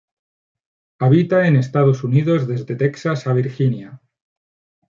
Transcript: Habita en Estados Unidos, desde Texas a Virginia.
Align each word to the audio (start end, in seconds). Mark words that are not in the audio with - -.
Habita 0.97 1.45
en 1.47 1.55
Estados 1.57 2.03
Unidos, 2.03 2.47
desde 2.47 2.75
Texas 2.75 3.27
a 3.27 3.33
Virginia. 3.33 4.01